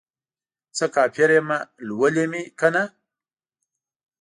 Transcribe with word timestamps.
څه 0.75 0.85
کافر 0.95 1.29
یمه، 1.37 1.57
لولی 1.87 2.25
مې 2.31 2.41
کنه 2.59 2.83